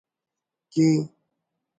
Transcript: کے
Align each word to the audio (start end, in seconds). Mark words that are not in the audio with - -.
کے 0.73 0.87